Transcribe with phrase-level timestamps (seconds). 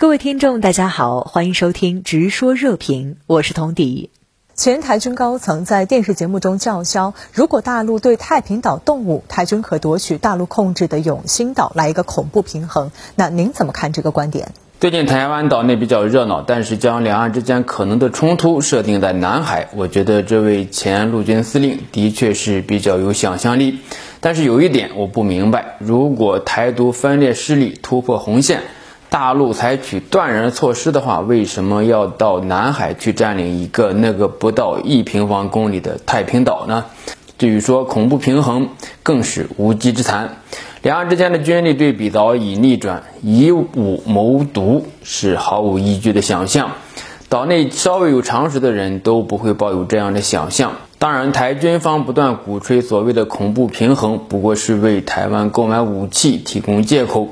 [0.00, 4.08] 各位听众，大家好，欢迎收听《直说热评》，我是童迪。
[4.54, 12.92] 前台军高层在电视节目中叫嚣，如果大陆对太平岛动武，台军可夺取大陆控制的永兴岛，来一个恐怖平衡。
[13.14, 14.52] 那您怎么看这个观点？
[14.80, 23.80] 最近台湾岛内比较热闹，但是将两岸之间可能的冲突设定在南海，我觉得这位前陆军司令的确是比较有想象力。
[24.20, 28.62] 但是有一点我不明白，如果台独分裂势力突破红线，
[29.10, 36.84] 大陆采取断然措施的话，为什么要到南海去占领一个那个不到一平方公里的太平岛呢？
[37.36, 38.68] 至于说恐怖平衡，
[39.02, 40.36] 更是无稽之谈。
[40.82, 46.70] 两岸之间的军力对比早已逆转，以武谋独是毫无依据的想象。
[47.28, 50.74] 岛内稍微有常识的人都不会抱有这样的想象。
[50.98, 57.28] 当然，台军方不断鼓吹所谓的恐怖平衡，不过是为台湾购买武器提供借口。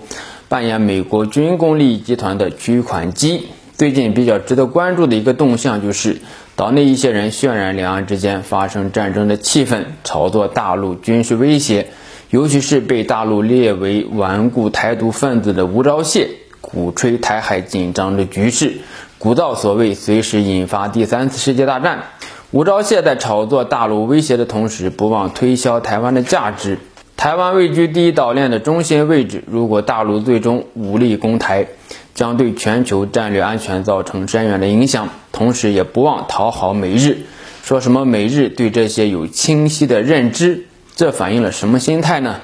[0.48, 3.48] 扮演美国军工利益集团的取款机。
[3.76, 6.20] 最近比较值得关注的一个动向，就是
[6.56, 11.88] 岛内一些人渲染两岸之间发生战争的气氛，炒作大陆军事威胁。
[12.30, 16.26] 尤其是被大陆列为顽固台独分子的吴钊燮，
[16.60, 18.78] 鼓吹台海紧张的局势，
[19.18, 22.04] 鼓噪所谓随时引发第三次世界大战。
[22.50, 26.78] 吴钊燮在炒作大陆威胁的同时，不忘推销台湾的价值。
[27.18, 31.66] 台湾位居第一岛链的中心位置，如果大陆最终武力攻台，
[32.14, 35.08] 将对全球战略安全造成深远的影响。
[35.32, 37.24] 同时，也不忘讨好美日，
[37.64, 42.36] 说什么美日对这些有清晰的认知，这反映了什么心态呢？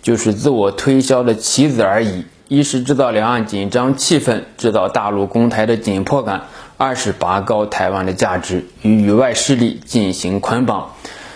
[0.00, 2.24] 就是自我推销的棋子而已。
[2.48, 6.46] 一是制造两岸紧张气氛，制造大陆攻台的紧迫感；
[6.78, 10.92] 二是拔高台湾的价值，与域外势力进行捆绑。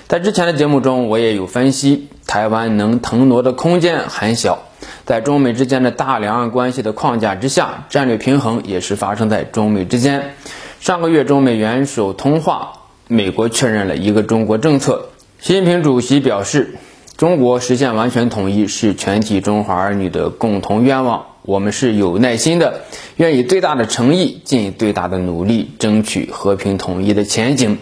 [0.09, 2.09] 在之前的节目中，我也有分析。
[2.27, 4.61] 台湾能腾挪的空间很小，
[5.05, 10.35] 在中美之间的大两岸关系的框架之下，战略平衡也是发生在中美之间。
[10.81, 12.73] 上个月中美元首通话，
[13.07, 15.11] 美国确认了一个中国政策。
[15.41, 16.77] 习近平主席表示，
[17.19, 22.81] 中国实现完全统一是全体中华儿女的共同愿望，我们是有耐心的，
[23.17, 27.77] 愿以最大的诚意，尽最大的努力，争取和平统一的前景。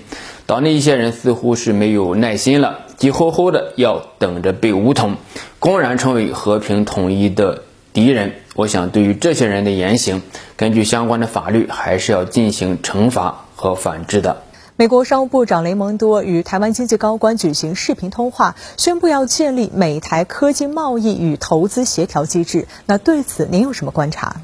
[0.47, 2.87] 岛内一些人似乎是没有耐心了。
[2.97, 5.17] 急吼吼的要等着被武统，
[5.59, 8.35] 公然成为和平统一的敌人。
[8.55, 10.23] 我想，对于这些人的言行，
[10.57, 14.45] 根据相关的法律，还是要进行惩罚和反制的。
[14.77, 22.69] 美国商务部长雷蒙多与台湾经济高官举行视频通话，宣布要建立美台科技贸易与投资协调机制。
[22.87, 24.37] 那对此您有什么观察？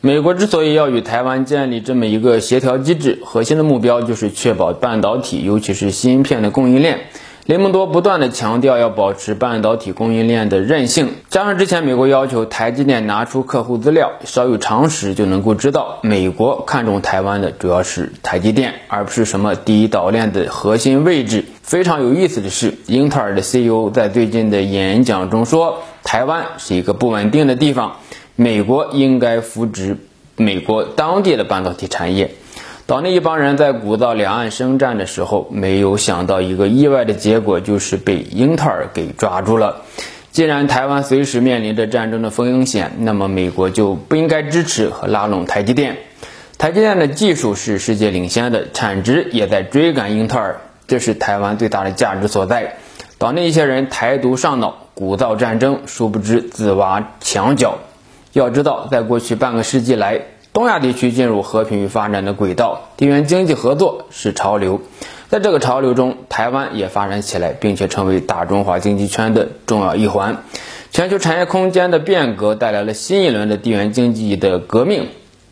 [0.00, 7.00] 美国之所以要与台湾建立这么一个协调机制，核心的目标就是确保半导体，尤其是芯片的供应链。
[7.46, 21.44] 雷蒙多不断的强调要保持半导体供应链的韧性，加上之前美国要求台积电拿出客户资料，稍有常识就能够知道，美国看中台湾的主要是台积电，而不是什么第一岛链的核心位置。
[21.62, 27.96] 非常有意思的是，英特尔的 CEO 在最近的演讲中说，台湾是一个不稳定的地方，
[28.40, 29.96] 美国应该扶植
[30.36, 32.30] 美国当地的半导体产业。
[32.86, 39.82] 岛内一帮人在鼓噪两岸生战的时候，没有想到一个意外的结果，就是被英特尔给抓住了。
[40.30, 45.96] 既然台湾随时面临着战争的风险，那么美国就不应该支持和拉拢台积电。
[46.58, 52.76] 台积电的技术是世界领先的，产值也在追赶英特尔，这是台湾最大的价值所在。
[53.18, 57.78] 岛内一些人台独上脑，鼓噪战争，殊不知自挖墙角。
[58.32, 60.20] 要知道，在过去半个世纪来，
[60.52, 64.80] 东亚地区进入和平与发展的轨道，地缘经济合作是潮流。
[65.28, 70.38] 在这个潮流中，台湾也发展起来，并且成为大中华经济圈的重要一环。
[70.90, 75.08] 全球产业空间的变革带来了新一轮的地缘经济的革命。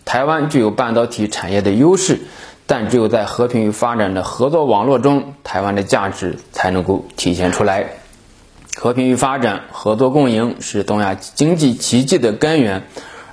[0.06, 2.20] 台湾具有半导体产业的优势，
[2.66, 7.90] 但只有在和平与发展的合作网络中，台湾的价值才能够体现出来。
[8.78, 12.82] 和平与发展、合作共赢是东亚经济奇迹的根源。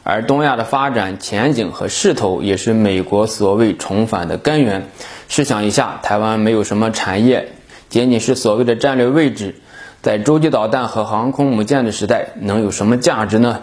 [0.06, 4.90] 而东亚的发展前景和势头，也是美国所谓重返的根源。
[5.30, 7.54] 试想一下，台湾没有什么产业，
[7.88, 9.56] 仅仅是所谓的战略位置，
[10.02, 13.62] 在洲际导弹和航空母舰的时代，能有什么价值呢？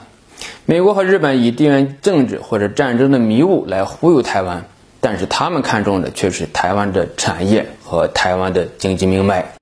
[0.64, 4.64] 美国和日本以地缘政治或者战争的迷雾来忽悠台湾，
[5.02, 9.52] 但是他们看中的却是台湾的产业和台湾的经济命脉。